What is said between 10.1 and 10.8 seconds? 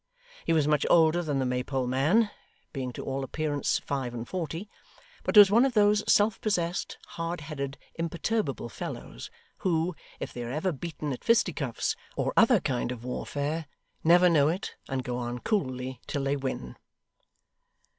if they are ever